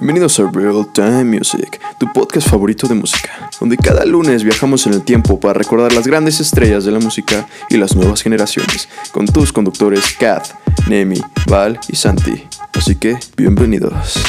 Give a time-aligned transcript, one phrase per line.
[0.00, 4.94] Bienvenidos a Real Time Music, tu podcast favorito de música, donde cada lunes viajamos en
[4.94, 9.26] el tiempo para recordar las grandes estrellas de la música y las nuevas generaciones, con
[9.26, 10.46] tus conductores Kat,
[10.88, 12.44] Nemi, Val y Santi.
[12.72, 14.24] Así que, bienvenidos.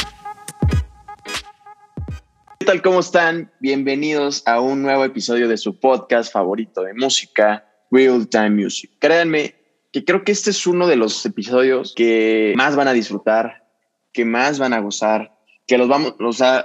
[2.58, 2.82] ¿Qué tal?
[2.82, 3.50] ¿Cómo están?
[3.58, 8.90] Bienvenidos a un nuevo episodio de su podcast favorito de música, Real Time Music.
[8.98, 9.54] Créanme
[9.90, 13.64] que creo que este es uno de los episodios que más van a disfrutar,
[14.12, 15.32] que más van a gozar,
[15.72, 16.16] que los vamos,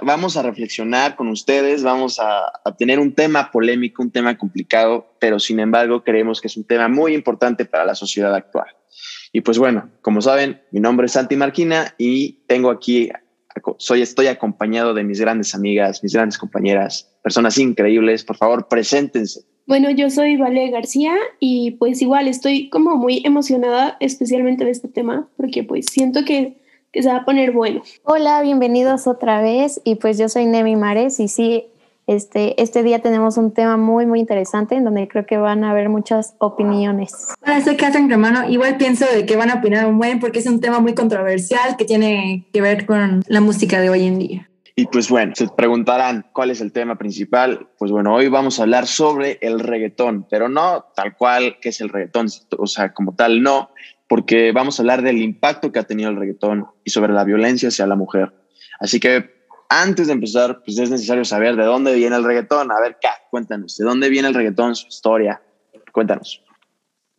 [0.02, 5.14] vamos a reflexionar con ustedes, vamos a, a, tener un tema polémico, un tema complicado,
[5.18, 8.66] pero sin embargo creemos que es un tema muy importante para la sociedad actual.
[9.32, 13.08] Y pues bueno, como saben, mi nombre es Santi Marquina y tengo aquí,
[13.78, 18.24] soy, estoy acompañado de mis grandes amigas, mis grandes compañeras, personas increíbles.
[18.24, 19.40] Por favor, preséntense.
[19.66, 24.88] Bueno, yo soy Vale García y pues igual estoy como muy emocionada especialmente de este
[24.88, 26.67] tema porque pues siento que
[26.98, 27.80] que se va a poner bueno.
[28.02, 31.66] Hola, bienvenidos otra vez y pues yo soy Nemi Mares y sí,
[32.08, 35.70] este, este día tenemos un tema muy, muy interesante en donde creo que van a
[35.70, 37.28] haber muchas opiniones.
[37.40, 38.50] Hola, soy Catherine Romano.
[38.50, 41.76] Igual pienso de que van a opinar un buen porque es un tema muy controversial
[41.76, 44.50] que tiene que ver con la música de hoy en día.
[44.74, 47.68] Y pues bueno, se preguntarán cuál es el tema principal.
[47.78, 51.80] Pues bueno, hoy vamos a hablar sobre el reggaetón, pero no tal cual que es
[51.80, 52.26] el reggaetón,
[52.58, 53.70] o sea, como tal, no,
[54.08, 57.68] porque vamos a hablar del impacto que ha tenido el reggaetón y sobre la violencia
[57.68, 58.32] hacia la mujer.
[58.80, 62.72] Así que antes de empezar, pues es necesario saber de dónde viene el reggaetón.
[62.72, 65.42] A ver, Kat, cuéntanos, ¿de dónde viene el reggaetón, su historia?
[65.92, 66.42] Cuéntanos.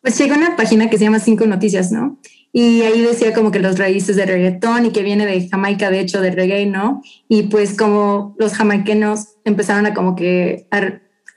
[0.02, 2.20] Pues llegó una página que se llama Cinco Noticias, ¿no?
[2.52, 6.00] Y ahí decía como que los raíces del reggaetón y que viene de Jamaica, de
[6.00, 7.02] hecho, de reggae, ¿no?
[7.28, 10.68] Y pues como los jamaiquenos empezaron a como que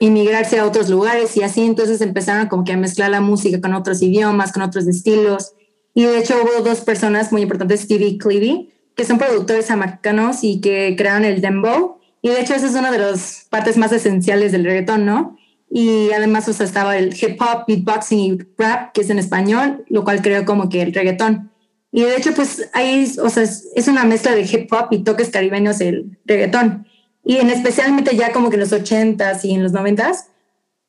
[0.05, 3.73] inmigrarse a otros lugares y así entonces empezaron como que a mezclar la música con
[3.73, 5.53] otros idiomas, con otros estilos.
[5.93, 10.43] Y de hecho hubo dos personas muy importantes, Stevie y Clevie, que son productores americanos
[10.43, 11.99] y que crearon el dembow.
[12.21, 15.37] Y de hecho esa es una de las partes más esenciales del reggaetón, ¿no?
[15.69, 19.85] Y además o sea, estaba el hip hop, beatboxing y rap, que es en español,
[19.87, 21.49] lo cual creó como que el reggaetón.
[21.93, 25.29] Y de hecho pues ahí, o sea, es una mezcla de hip hop y toques
[25.29, 26.87] caribeños el reggaetón.
[27.23, 30.25] Y en especialmente ya como que en los 80s y en los 90s,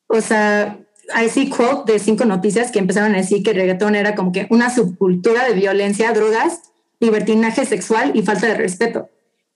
[0.06, 0.78] o sea,
[1.12, 4.32] hay sí quote de cinco noticias que empezaron a decir que el reggaetón era como
[4.32, 6.62] que una subcultura de violencia, drogas,
[7.00, 9.10] libertinaje sexual y falta de respeto.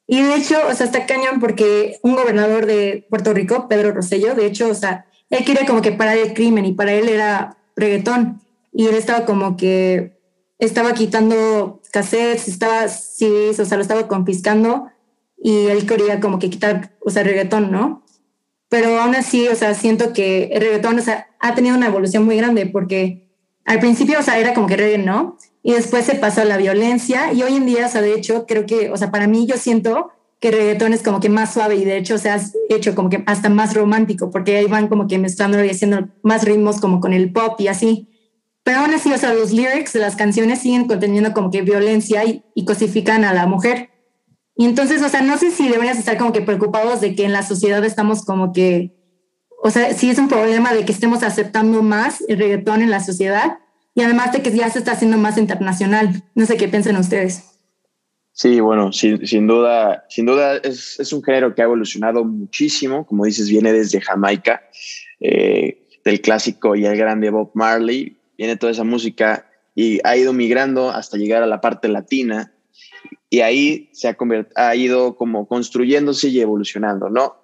[0.07, 4.35] Y de hecho, o sea, está cañón porque un gobernador de Puerto Rico, Pedro Rosello,
[4.35, 7.59] de hecho, o sea, él quería como que parar el crimen y para él era
[7.77, 8.41] reggaetón.
[8.73, 10.19] Y él estaba como que
[10.59, 14.89] estaba quitando cassettes, estaba CDs, o sea, lo estaba confiscando
[15.43, 18.05] y él quería como que quitar, o sea, reggaetón, ¿no?
[18.69, 22.25] Pero aún así, o sea, siento que el reggaetón, o sea, ha tenido una evolución
[22.25, 23.29] muy grande porque
[23.65, 25.39] al principio, o sea, era como que reggaetón, ¿no?
[25.63, 28.47] Y después se pasó a la violencia y hoy en día, o sea, de hecho,
[28.47, 30.11] creo que, o sea, para mí yo siento
[30.41, 33.25] que reggaetón es como que más suave y de hecho se ha hecho como que
[33.27, 37.13] hasta más romántico porque ahí van como que mezclando y haciendo más ritmos como con
[37.13, 38.09] el pop y así.
[38.63, 42.25] Pero aún así, o sea, los lyrics de las canciones siguen conteniendo como que violencia
[42.25, 43.91] y, y cosifican a la mujer.
[44.59, 47.33] Y entonces, o sea, no sé si deberías estar como que preocupados de que en
[47.33, 48.93] la sociedad estamos como que,
[49.63, 52.99] o sea, sí es un problema de que estemos aceptando más el reggaetón en la
[52.99, 53.59] sociedad
[53.95, 56.25] y además de que ya se está haciendo más internacional.
[56.35, 57.61] No sé qué piensan ustedes.
[58.33, 63.07] Sí, bueno, sin, duda, sin duda es, es, un género que ha evolucionado muchísimo.
[63.07, 64.63] Como dices, viene desde Jamaica,
[65.21, 68.17] eh, del clásico y el grande Bob Marley.
[68.37, 72.53] Viene toda esa música y ha ido migrando hasta llegar a la parte latina
[73.31, 74.17] y ahí se ha,
[74.57, 77.37] ha ido como construyéndose y evolucionando, ¿no?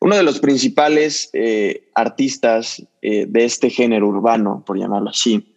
[0.00, 5.54] Uno de los principales eh, artistas eh, de este género urbano, por llamarlo así,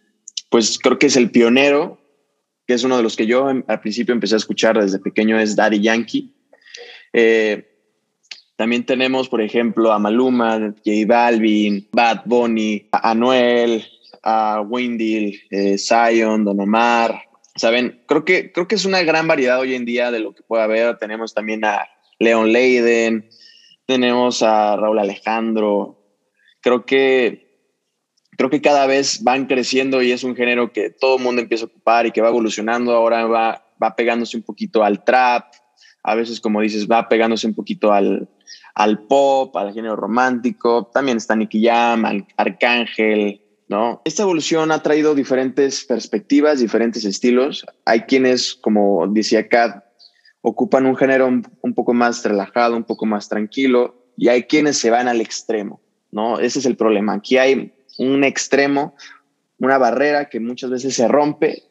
[0.50, 1.98] pues creo que es el pionero,
[2.66, 5.54] que es uno de los que yo al principio empecé a escuchar desde pequeño, es
[5.54, 6.34] Daddy Yankee.
[7.12, 7.68] Eh,
[8.56, 13.84] también tenemos, por ejemplo, a Maluma, J Balvin, Bad Bunny, a Anuel,
[14.22, 15.40] a Windy,
[15.78, 17.22] Zion, Don Omar,
[17.54, 20.42] Saben, creo que, creo que es una gran variedad hoy en día de lo que
[20.42, 20.96] puede haber.
[20.98, 23.28] Tenemos también a Leon Leiden,
[23.86, 25.98] tenemos a Raúl Alejandro.
[26.60, 27.68] Creo que,
[28.38, 31.64] creo que cada vez van creciendo y es un género que todo el mundo empieza
[31.64, 32.92] a ocupar y que va evolucionando.
[32.92, 35.52] Ahora va, va pegándose un poquito al trap,
[36.02, 38.28] a veces, como dices, va pegándose un poquito al,
[38.74, 40.90] al pop, al género romántico.
[40.92, 42.04] También está Nicky Jam,
[42.36, 44.02] Arcángel, ¿no?
[44.04, 47.64] Esta evolución ha traído diferentes perspectivas, diferentes estilos.
[47.84, 49.84] Hay quienes, como decía Kat,
[50.42, 54.90] ocupan un género un, poco más relajado, un poco más tranquilo, y hay quienes se
[54.90, 55.80] van al extremo,
[56.10, 56.38] ¿no?
[56.38, 57.14] Ese es el problema.
[57.14, 58.94] Aquí hay un extremo,
[59.58, 61.62] una barrera que muchas veces se rompe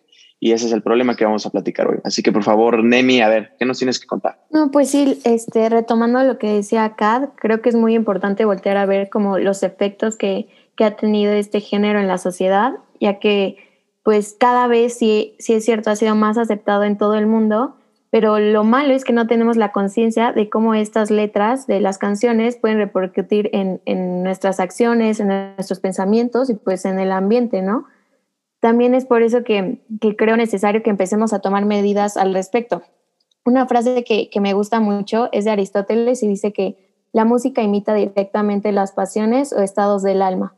[0.44, 2.00] y ese es el problema que vamos a platicar hoy.
[2.04, 4.40] Así que por favor, Nemi, a ver, ¿qué nos tienes que contar?
[4.50, 8.78] No, pues sí, este, retomando lo que decía Kat, creo que es muy importante voltear
[8.78, 13.20] a ver como los efectos que, que ha tenido este género en la sociedad, ya
[13.20, 13.58] que
[14.04, 17.76] pues cada vez sí, sí es cierto, ha sido más aceptado en todo el mundo,
[18.10, 21.98] pero lo malo es que no tenemos la conciencia de cómo estas letras de las
[21.98, 27.62] canciones pueden repercutir en, en nuestras acciones, en nuestros pensamientos y pues en el ambiente,
[27.62, 27.86] ¿no?
[28.60, 29.82] También es por eso que,
[30.18, 32.84] creo necesario que empecemos a tomar medidas al respecto.
[33.44, 36.78] Una frase que, que me gusta mucho es de Aristóteles y dice que
[37.12, 40.54] la música imita directamente las pasiones o estados del alma.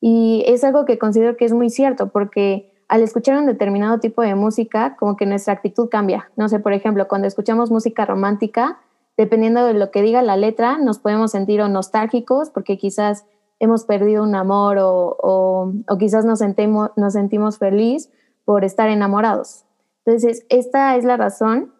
[0.00, 4.22] Y es algo que considero que es muy cierto porque al escuchar un determinado tipo
[4.22, 6.30] de música, como que nuestra actitud cambia.
[6.36, 8.78] No sé, por ejemplo, cuando escuchamos música romántica,
[9.16, 13.24] dependiendo de lo que diga la letra, nos podemos sentir o nostálgicos porque quizás
[13.58, 16.40] hemos perdido un amor o, quizás nos
[16.96, 18.10] nos sentimos feliz
[18.44, 19.64] por estar enamorados.
[20.04, 21.72] Entonces, esta es la razón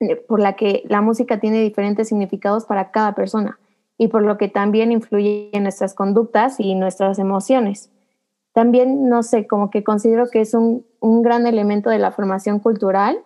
[0.00, 3.60] eh, por la que la música tiene diferentes significados para cada persona
[4.00, 7.90] y por lo que también influye en nuestras conductas y nuestras emociones.
[8.54, 10.86] También, no sé, como que considero que es un,
[11.22, 13.18] gran elemento de la formación cultural,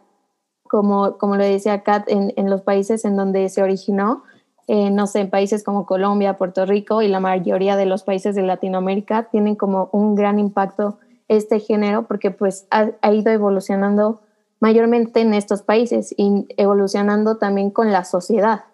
[0.64, 4.24] como, como lo decía Kat, en, en los países en donde se originó,
[4.66, 8.34] eh, no sé, en países como Colombia, Puerto Rico y la mayoría de los países
[8.34, 10.98] de Latinoamérica tienen como un gran impacto
[11.28, 14.22] este género porque pues ha, ido evolucionando
[14.58, 18.64] mayormente en estos países y evolucionando también con la sociedad.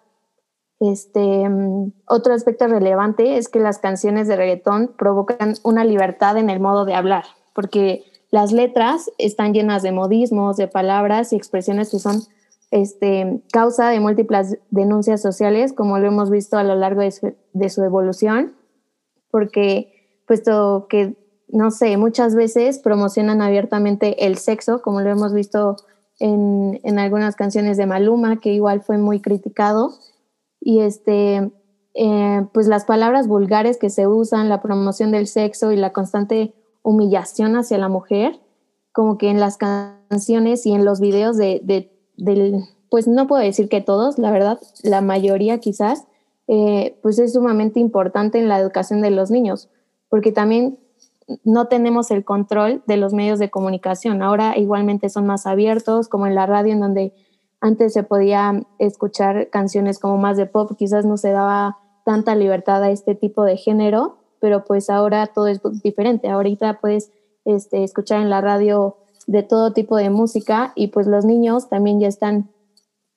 [0.81, 6.49] Este, mm, otro aspecto relevante es que las canciones de reggaetón provocan una libertad en
[6.49, 7.23] el modo de hablar,
[7.53, 12.23] porque las letras están llenas de modismos, de palabras y expresiones que son
[12.71, 17.83] este, causa de múltiples denuncias sociales, como lo hemos visto a lo largo de su,
[17.83, 18.55] evolución,
[19.29, 21.15] porque puesto que,
[21.47, 25.75] no sé, muchas veces promocionan abiertamente el sexo, como lo hemos visto
[26.17, 29.93] en, en algunas canciones de Maluma, que igual fue muy criticado,
[30.61, 31.51] y este,
[31.95, 36.53] eh, pues las palabras vulgares que se usan, la promoción del sexo y la constante
[36.83, 38.39] humillación hacia la mujer,
[38.93, 43.41] como que en las canciones y en los videos de, de del, pues no puedo
[43.41, 46.05] decir que todos, la verdad, la mayoría quizás,
[46.47, 49.69] eh, pues es sumamente importante en la educación de los niños,
[50.09, 50.77] porque también
[51.43, 54.21] no tenemos el control de los medios de comunicación.
[54.21, 57.13] Ahora igualmente son más abiertos, como en la radio, en donde
[57.61, 62.83] antes se podía escuchar canciones como más de pop, quizás no se daba tanta libertad
[62.83, 66.27] a este tipo de género, pero pues ahora todo es diferente.
[66.27, 67.11] Ahorita puedes
[67.45, 68.97] este, escuchar en la radio
[69.27, 72.49] de todo tipo de música y pues los niños también ya están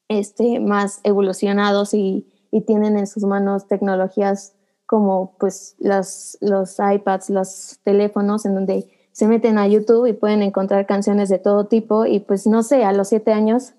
[0.08, 2.30] este, más evolucionados y,
[2.68, 4.54] tienen en sus manos tecnologías
[4.86, 6.38] como pues los
[6.78, 11.66] iPads, los teléfonos en donde se meten a YouTube y pueden encontrar canciones de todo
[11.66, 13.74] tipo y pues no sé, a los siete años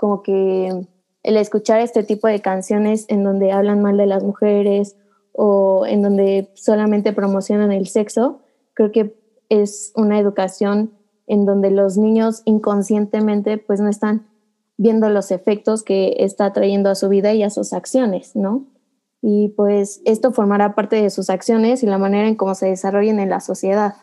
[0.00, 0.86] como que
[1.22, 4.96] el escuchar este tipo de canciones en donde hablan mal de las mujeres
[5.32, 8.40] o en donde solamente promocionan el sexo,
[8.72, 9.14] creo que
[9.50, 10.94] es una educación
[11.26, 14.26] en donde los niños inconscientemente pues no están
[14.78, 18.64] viendo los efectos que está trayendo a su vida y a sus acciones, ¿no?
[19.20, 23.20] Y pues esto formará parte de sus acciones y la manera en cómo se desarrollen
[23.20, 23.96] en la sociedad.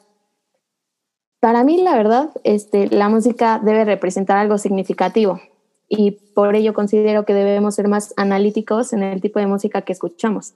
[1.40, 5.40] Para mí, la verdad, este, la música debe representar algo significativo
[5.89, 9.94] y por ello considero que debemos ser más analíticos en el tipo de música que
[9.94, 10.54] escuchamos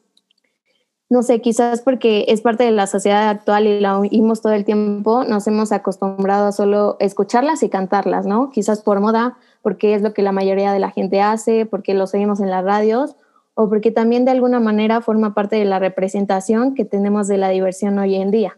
[1.11, 4.63] no sé, quizás porque es parte de la sociedad actual y la oímos todo el
[4.63, 8.49] tiempo, nos hemos acostumbrado a solo escucharlas y cantarlas, ¿no?
[8.49, 12.13] Quizás por moda, porque es lo que la mayoría de la gente hace, porque los
[12.13, 13.17] oímos en las radios,
[13.55, 17.49] o porque también de alguna manera forma parte de la representación que tenemos de la
[17.49, 18.57] diversión hoy en día.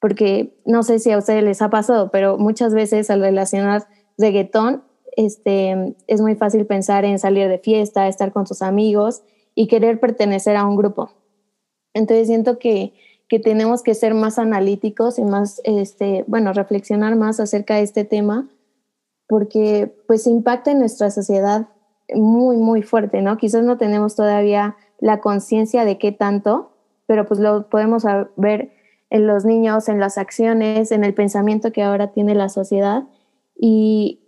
[0.00, 3.86] Porque no sé si a ustedes les ha pasado, pero muchas veces al relacionar
[4.18, 4.82] reggaetón,
[5.16, 9.22] este, es muy fácil pensar en salir de fiesta, estar con sus amigos
[9.54, 11.10] y querer pertenecer a un grupo
[11.94, 12.92] entonces siento que,
[13.44, 18.48] tenemos que ser más analíticos y más, este, bueno, reflexionar más acerca de este tema,
[19.28, 21.68] porque pues impacta en nuestra sociedad
[22.12, 23.36] muy, muy fuerte, ¿no?
[23.36, 26.72] Quizás no tenemos todavía la conciencia de qué tanto,
[27.06, 28.02] pero pues lo podemos
[28.34, 28.72] ver
[29.10, 33.04] en los niños, en las acciones, en el pensamiento que ahora tiene la sociedad.
[33.54, 34.19] Y,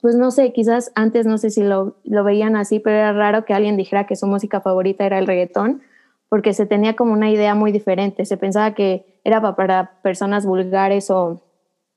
[0.00, 3.44] pues no sé, quizás antes no sé si lo, lo, veían así, pero era raro
[3.44, 5.82] que alguien dijera que su música favorita era el reggaetón,
[6.28, 8.24] porque se tenía como una idea muy diferente.
[8.24, 11.42] Se pensaba que era para personas vulgares o,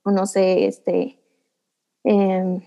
[0.04, 1.18] no sé, este,
[2.04, 2.60] em,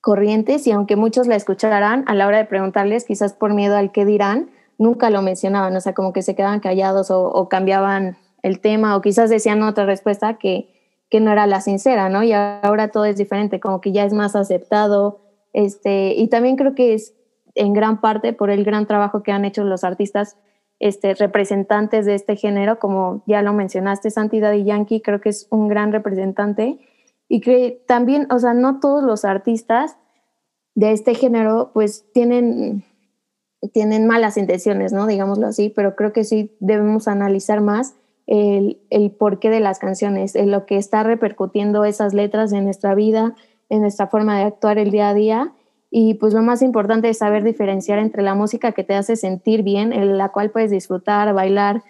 [0.00, 3.90] corrientes y aunque muchos la escucharán, a la hora de preguntarles, quizás por miedo al
[3.92, 8.60] que dirán, nunca lo mencionaban, o sea, como que se quedaban callados o, cambiaban el
[8.60, 10.73] tema o quizás decían otra respuesta que,
[11.14, 12.24] que no era la sincera, ¿no?
[12.24, 15.20] Y ahora todo es diferente, como que ya es más aceptado,
[15.52, 17.14] este, y también creo que es
[17.54, 20.36] en gran parte por el gran trabajo que han hecho los artistas
[20.80, 25.46] este, representantes de este género, como ya lo mencionaste, Santidad y Yankee, creo que es
[25.50, 26.80] un gran representante.
[27.28, 29.96] Y que también, o sea, no todos los artistas
[30.74, 32.82] de este género, pues tienen,
[33.72, 35.06] tienen malas intenciones, ¿no?
[35.06, 37.94] Digámoslo así, pero creo que sí debemos analizar más
[38.26, 42.94] el, el porqué de las canciones, en lo que está repercutiendo esas letras en nuestra
[42.94, 43.34] vida,
[43.68, 45.52] en nuestra forma de actuar el día a día
[45.96, 49.62] y pues lo más importante es saber diferenciar entre la música que te hace sentir
[49.62, 51.84] bien, en la cual puedes disfrutar, bailar,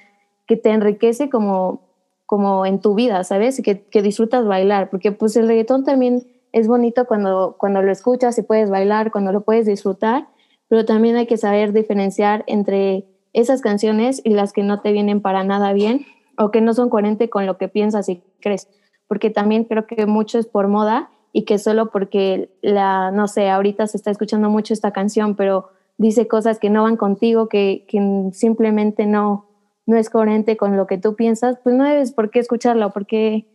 [0.47, 1.81] que te enriquece como,
[2.27, 3.63] como en tu vida, ¿sabes?
[3.65, 8.37] Que, que disfrutas bailar, porque pues el reggaetón también es bonito cuando, cuando lo escuchas
[8.37, 10.29] y puedes bailar, cuando lo puedes disfrutar,
[10.69, 15.23] pero también hay que saber diferenciar entre esas canciones y las que no te vienen
[15.23, 16.05] para nada bien
[16.39, 18.69] o que no son coherentes con lo que piensas y crees,
[19.07, 23.51] porque también creo que mucho es por moda y que solo porque la, no sé,
[23.51, 27.85] ahorita se está escuchando mucho esta canción, pero dice cosas que no van contigo, que,
[27.89, 29.47] que simplemente no,
[29.87, 33.07] no es coherente con lo que tú piensas, pues no debes por qué escucharlo, por
[33.07, 33.47] qué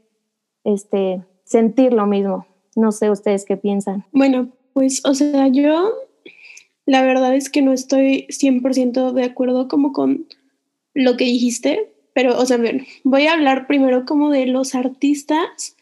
[0.64, 2.46] este, sentir lo mismo.
[2.76, 4.06] No sé ustedes qué piensan.
[4.12, 5.94] Bueno, pues, o sea, yo
[6.86, 10.28] la verdad es que no estoy 100% de acuerdo como con
[10.94, 12.60] lo que dijiste, pero, o sea,
[13.06, 15.78] voy a hablar primero como de los artistas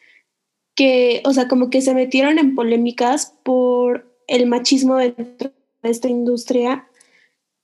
[0.75, 5.51] que, o sea, como que se metieron en polémicas por el machismo dentro
[5.81, 6.87] de esta industria.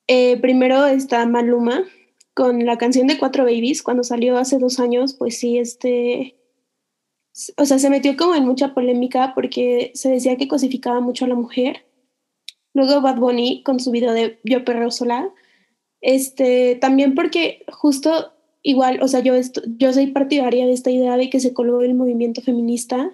[0.07, 1.83] Eh, primero está Maluma
[2.33, 6.35] con la canción de Cuatro Babies, cuando salió hace dos años, pues sí, este,
[7.57, 11.27] o sea, se metió como en mucha polémica porque se decía que cosificaba mucho a
[11.27, 11.85] la mujer.
[12.73, 15.29] Luego Bad Bunny con su video de Yo Perreo Sola.
[16.01, 19.33] Este, también porque justo igual, o sea, yo,
[19.77, 23.11] yo soy partidaria de esta idea de que se colgó el movimiento feminista,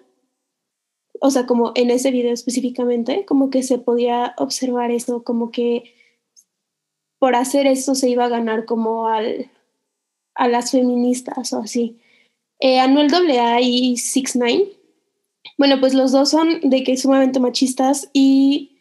[1.20, 5.96] o sea, como en ese video específicamente, como que se podía observar eso, como que
[7.20, 9.52] por hacer eso se iba a ganar como al,
[10.36, 12.00] a las feministas o así.
[12.60, 14.68] Eh, Anuel AA y Six Nine,
[15.58, 18.78] bueno, pues los dos son de que sumamente machistas y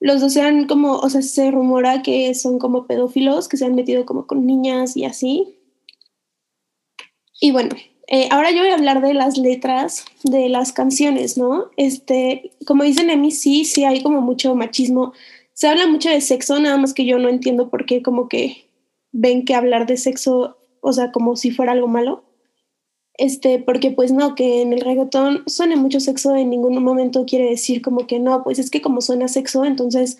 [0.00, 3.74] los dos sean como, o sea, se rumora que son como pedófilos, que se han
[3.74, 5.57] metido como con niñas y así.
[7.40, 7.76] Y bueno,
[8.10, 11.70] eh, ahora yo voy a hablar de las letras de las canciones, ¿no?
[11.76, 15.12] Este, como dicen Emi, sí, sí hay como mucho machismo.
[15.52, 18.68] Se habla mucho de sexo, nada más que yo no entiendo por qué como que
[19.12, 22.24] ven que hablar de sexo, o sea, como si fuera algo malo.
[23.14, 27.50] Este, porque pues no, que en el reggaetón suene mucho sexo, en ningún momento quiere
[27.50, 30.18] decir como que no, pues es que como suena sexo, entonces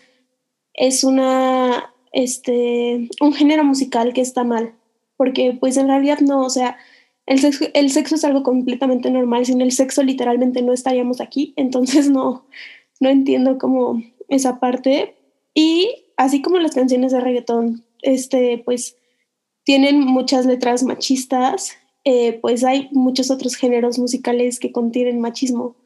[0.74, 4.74] es una, este, un género musical que está mal,
[5.16, 6.76] porque pues en realidad no, o sea,
[7.28, 9.44] el sexo, es algo completamente normal.
[9.44, 11.52] Sin el sexo literalmente no estaríamos aquí.
[11.56, 12.46] Entonces no,
[13.00, 15.14] no entiendo como esa parte.
[15.54, 18.96] Y así como las canciones de reggaetón, este, pues
[19.64, 21.72] tienen muchas letras machistas,
[22.04, 25.76] eh, pues hay muchos otros géneros musicales que contienen machismo.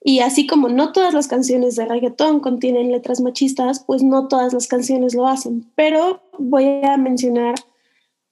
[0.00, 4.52] Y así como no todas las canciones de reggaetón contienen letras machistas, pues no todas
[4.52, 5.68] las canciones lo hacen.
[5.74, 7.56] Pero voy a mencionar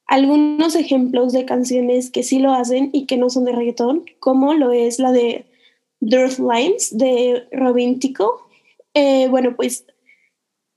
[0.06, 4.54] algunos ejemplos de canciones que sí lo hacen y que no son de reggaetón, como
[4.54, 5.46] lo es la de
[6.00, 8.46] Dirt Lines de Robin Tico.
[8.92, 9.86] Eh, bueno, pues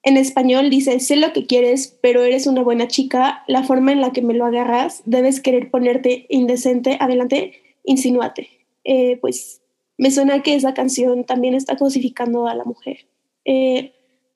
[0.04, 4.00] en español dice, sé lo que quieres, pero eres una buena chica, la forma en
[4.00, 8.50] la que me lo agarras, debes querer ponerte indecente, adelante, insinúate.
[8.86, 9.62] Eh, pues
[9.98, 13.06] me suena que esa canción también está cosificando a la mujer.
[13.44, 13.94] Eh,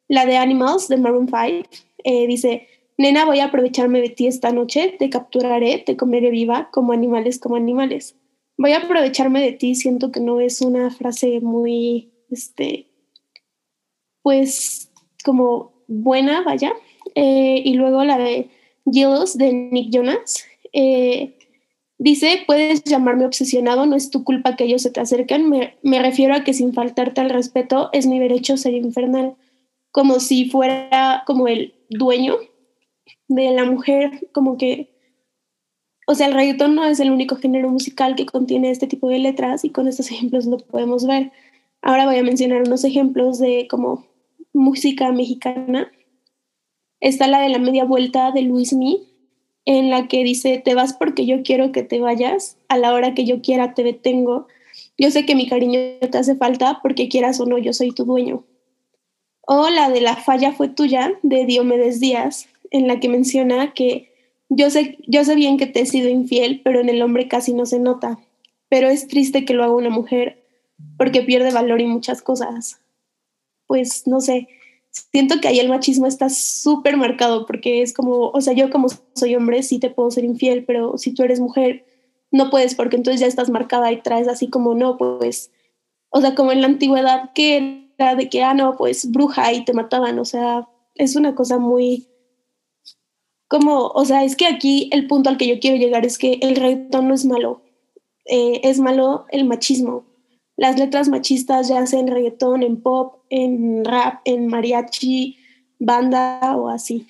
[0.09, 1.69] la de Animals de Maroon 5
[2.27, 2.67] dice,
[2.97, 7.39] Nena, voy a aprovecharme de ti esta noche, te capturaré, te comeré viva, como animales,
[7.39, 8.15] como animales.
[8.57, 12.91] Voy a aprovecharme de ti, siento que no es una frase muy, este,
[14.21, 14.91] pues,
[15.23, 16.73] como buena, vaya.
[17.15, 18.49] Eh, y luego la de
[18.85, 20.45] Gilles de Nick Jonas.
[20.73, 21.37] Eh,
[21.97, 25.49] dice, puedes llamarme obsesionado, no es tu culpa que ellos se te acerquen.
[25.49, 29.35] Me, me refiero a que sin faltarte al respeto es mi derecho ser infernal.
[29.91, 32.37] Como si fuera como el dueño
[33.27, 34.89] de la mujer, como que,
[36.07, 39.19] o sea, el reggaetón no es el único género musical que contiene este tipo de
[39.19, 41.31] letras y con estos ejemplos lo podemos ver.
[41.81, 44.05] Ahora voy a mencionar unos ejemplos de como
[44.53, 45.91] música mexicana.
[46.99, 49.07] Está la de la media vuelta de Luis Mi,
[49.65, 53.13] en la que dice, te vas porque yo quiero que te vayas, a la hora
[53.13, 54.47] que yo quiera te detengo.
[54.97, 58.05] Yo sé que mi cariño te hace falta porque quieras o no, yo soy tu
[58.05, 58.43] dueño.
[59.41, 64.11] O la de la falla fue tuya, de Diomedes Díaz, en la que menciona que
[64.49, 67.53] yo sé, yo sé bien que te he sido infiel, pero en el hombre casi
[67.53, 68.19] no se nota.
[68.69, 70.43] pero es triste que lo haga una mujer
[70.97, 72.79] porque pierde valor y muchas cosas.
[73.67, 74.47] Pues no sé,
[75.11, 78.87] siento que ahí el machismo está súper marcado porque es como, o sea, yo como
[79.13, 81.85] soy hombre sí te puedo ser infiel, pero si tú eres mujer
[82.31, 85.51] no puedes porque entonces ya estás marcada y traes así como, no, pues,
[86.09, 89.65] o sea, como en la antigüedad que era de que, ah, no, pues bruja y
[89.65, 92.07] te mataban, o sea, es una cosa muy,
[93.51, 96.39] como, o sea, es que aquí el punto al que yo quiero llegar es que
[96.41, 97.61] el reggaetón no es malo,
[98.23, 100.05] eh, es malo el machismo.
[100.55, 105.37] Las letras machistas, ya sea en reggaetón, en pop, en rap, en mariachi,
[105.79, 107.05] banda o así.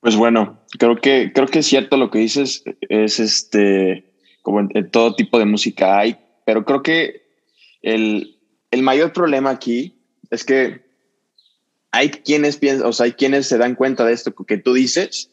[0.00, 4.90] Pues bueno, creo que, creo que es cierto lo que dices, es este, como en,
[4.90, 7.28] todo tipo de música hay, pero creo que
[7.82, 8.40] el,
[8.72, 10.85] el mayor problema aquí es que
[11.96, 15.30] hay quienes piensan, o sea, hay quienes se dan cuenta de esto que tú dices,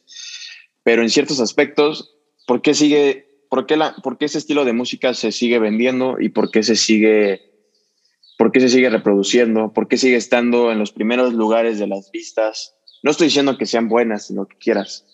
[0.83, 2.15] pero en ciertos aspectos,
[2.47, 6.15] ¿por qué sigue, por qué, la, por qué ese estilo de música se sigue vendiendo
[6.21, 7.41] y por qué se sigue,
[8.37, 12.09] por qué se sigue reproduciendo, por qué sigue estando en los primeros lugares de las
[12.11, 12.75] vistas?
[13.03, 15.05] No estoy diciendo que sean buenas, sino que quieras,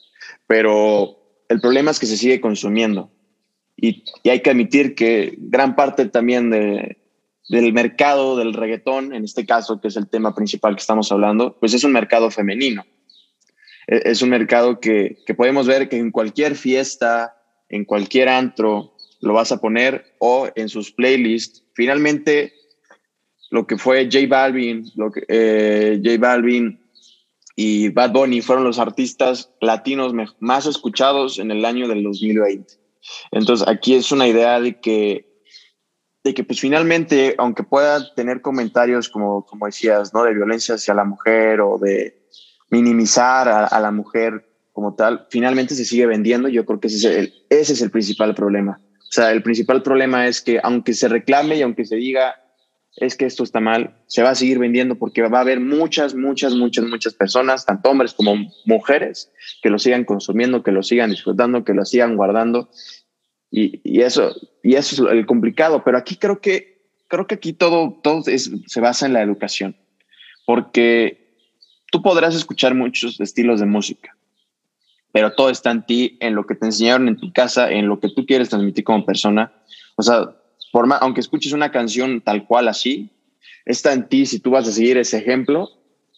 [0.45, 1.17] pero
[1.49, 3.11] el problema es que se sigue consumiendo
[3.75, 6.98] y, y hay que admitir que gran parte también de,
[7.49, 11.57] del mercado del reggaetón, en este caso, que es el tema principal que estamos hablando,
[11.59, 12.85] pues es un mercado femenino.
[13.87, 17.35] E, es un mercado que, que podemos ver que en cualquier fiesta,
[17.67, 21.63] en cualquier antro, lo vas a poner o en sus playlists.
[21.73, 22.53] Finalmente,
[23.49, 26.79] lo que fue J Balvin, lo que, eh, J Balvin
[27.55, 32.75] y Bad Bunny fueron los artistas latinos más escuchados en el año del 2020.
[33.31, 35.28] Entonces, aquí es una idea de que
[36.23, 40.23] de que pues finalmente, aunque pueda tener comentarios como, como decías, ¿no?
[40.23, 42.19] De violencia hacia la mujer o de
[42.69, 46.49] minimizar a, la mujer como tal, finalmente se sigue vendiendo.
[46.49, 48.79] Yo creo que ese es, el, ese es el principal problema.
[48.99, 52.35] O sea, el principal problema es que aunque se reclame y aunque se diga
[52.95, 56.15] es que esto está mal, se va a seguir vendiendo porque va a haber muchas,
[56.15, 61.11] muchas, muchas, muchas personas, tanto hombres como mujeres, que lo sigan consumiendo, que lo sigan
[61.11, 62.69] disfrutando, que lo sigan guardando
[63.51, 67.99] y, eso, y eso es el complicado, pero aquí creo que, creo que aquí todo,
[68.03, 69.75] todo se basa en la educación,
[70.45, 71.35] porque
[71.91, 74.15] tú podrás escuchar muchos estilos de música,
[75.11, 77.99] pero todo está en ti, en lo que te enseñaron en tu casa, en lo
[77.99, 79.51] que tú quieres transmitir como persona.
[79.95, 80.35] O sea,
[80.71, 83.09] por aunque escuches una canción tal cual así,
[83.65, 85.69] está en ti si tú vas a seguir ese ejemplo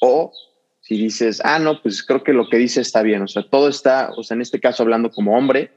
[0.02, 0.34] o
[0.82, 3.22] si dices, ah, no, pues creo que lo que dice está bien.
[3.22, 5.72] O sea, todo está, o sea, en este caso hablando como hombre,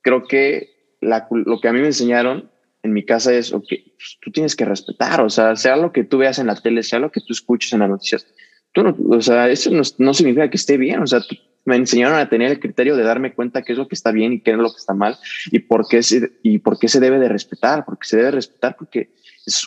[0.00, 0.73] creo que
[1.04, 2.50] lo que a mí me enseñaron
[2.84, 6.04] en mi casa es, ok, pues, tú tienes que respetar, o sea, sea lo que
[6.04, 8.26] tú veas en la tele, sea lo que tú escuches en las noticias,
[8.72, 11.20] tú no, o sea, eso no, significa que esté bien, o sea,
[11.64, 14.34] me enseñaron a tener el criterio de darme cuenta qué es lo que está bien
[14.34, 15.16] y qué es lo que está mal
[15.50, 18.76] y por qué se, y por qué se debe de respetar, porque se debe respetar
[18.76, 19.14] porque
[19.46, 19.66] es,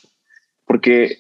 [0.64, 1.18] porque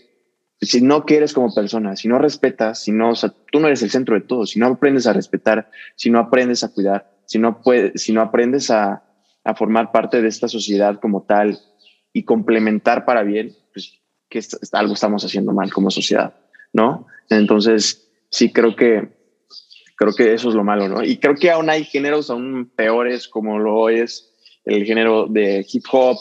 [0.62, 3.82] si no quieres como persona, si no respetas, si no, o sea, tú no eres
[3.82, 7.40] el centro de todo, si no aprendes a respetar, si no aprendes a cuidar, si
[7.40, 9.04] no puedes, si no aprendes a,
[9.48, 11.58] a formar parte de esta sociedad como tal
[12.12, 13.94] y complementar para bien, pues
[14.30, 14.42] que
[14.74, 16.36] algo estamos haciendo mal como sociedad,
[16.74, 17.08] ¿no?
[17.30, 19.16] Entonces, sí creo que
[19.96, 21.02] creo que eso es lo malo, ¿no?
[21.02, 24.34] Y creo que aún hay géneros aún peores como lo es
[24.66, 26.18] el género de hip hop,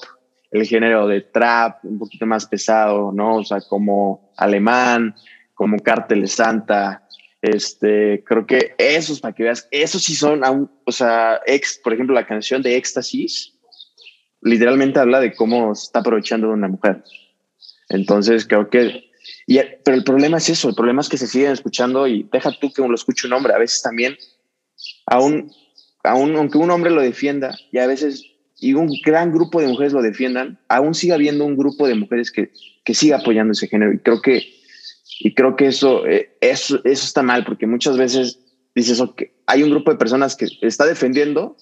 [0.53, 3.39] el género de trap, un poquito más pesado, ¿no?
[3.39, 5.17] O sea, como alemán,
[5.53, 7.06] como Cártel Santa,
[7.55, 11.93] este, creo que esos, para que veas, esos sí son, aún, o sea, ex, por
[11.93, 13.55] ejemplo, la canción de Éxtasis,
[14.43, 17.03] literalmente habla de cómo se está aprovechando una mujer.
[17.89, 19.11] Entonces, creo que,
[19.85, 22.73] pero el problema es eso, el problema es que se siguen escuchando y deja tú
[22.73, 24.17] que uno lo escuche un hombre, a veces también,
[25.07, 25.53] aún,
[26.03, 28.25] aunque un hombre lo defienda, y a veces,
[28.59, 32.31] y un gran grupo de mujeres lo defiendan, aún sigue habiendo un grupo de mujeres
[32.31, 32.51] que,
[32.85, 33.93] que siga apoyando ese género.
[33.93, 34.56] Y creo que
[35.21, 38.41] y creo que eso, eh, eso, eso está mal, porque muchas veces
[38.75, 41.57] dices, que hay un grupo de personas que está defendiendo,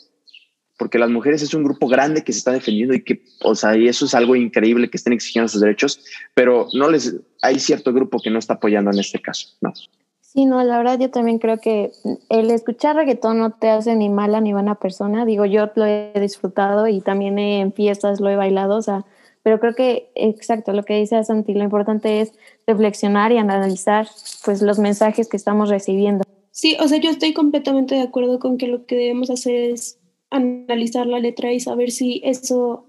[0.76, 3.76] porque las mujeres es un grupo grande que se está defendiendo y que, o sea,
[3.76, 7.92] y eso es algo increíble que estén exigiendo sus derechos, pero no les, hay cierto
[7.92, 9.72] grupo que no está apoyando en este caso, ¿no?
[10.20, 11.92] Sí, no, la verdad yo también creo que
[12.28, 15.24] el escuchar reggaetón no te hace ni mala ni buena persona.
[15.24, 19.04] Digo, yo lo he disfrutado y también en fiestas lo he bailado, o sea,
[19.44, 22.32] pero creo que, exacto, lo que dice Santi, lo importante es
[22.66, 24.08] reflexionar y analizar
[24.42, 26.24] pues los mensajes que estamos recibiendo.
[26.50, 29.98] Sí, o sea, yo estoy completamente de acuerdo con que lo que debemos hacer es
[30.30, 32.86] analizar la letra y saber si eso,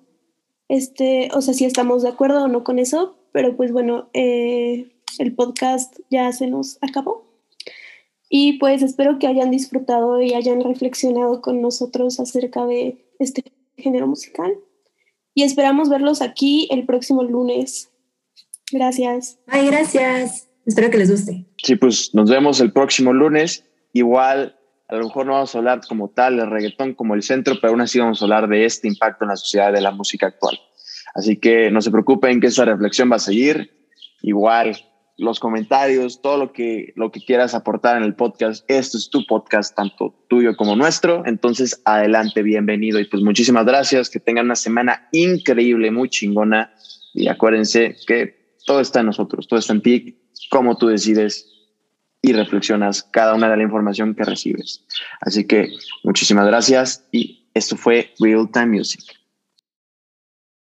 [0.69, 4.87] este, o sea, si estamos de acuerdo o no con eso, pero pues bueno, eh,
[5.19, 7.25] el podcast ya se nos acabó.
[8.29, 13.43] Y pues espero que hayan disfrutado y hayan reflexionado con nosotros acerca de este
[13.75, 14.55] género musical.
[15.35, 17.91] Y esperamos verlos aquí el próximo lunes.
[18.71, 19.37] Gracias.
[19.45, 20.49] Ay, gracias.
[20.65, 21.45] Espero que les guste.
[21.61, 23.65] Sí, pues nos vemos el próximo lunes.
[23.93, 27.55] Igual, a lo mejor no vamos a hablar como tal del reggaetón como el centro,
[27.59, 30.27] pero aún así vamos a hablar de este impacto en la sociedad de la música
[30.27, 30.57] actual.
[31.13, 33.71] Así que no se preocupen que esa reflexión va a seguir.
[34.21, 34.77] Igual,
[35.17, 38.65] los comentarios, todo lo que, lo que quieras aportar en el podcast.
[38.67, 41.25] Esto es tu podcast, tanto tuyo como nuestro.
[41.25, 42.99] Entonces, adelante, bienvenido.
[42.99, 44.09] Y pues muchísimas gracias.
[44.09, 46.73] Que tengan una semana increíble, muy chingona.
[47.13, 51.49] Y acuérdense que todo está en nosotros, todo está en ti, cómo tú decides
[52.21, 54.83] y reflexionas cada una de la información que recibes.
[55.21, 55.69] Así que
[56.03, 59.01] muchísimas gracias y esto fue Real Time Music.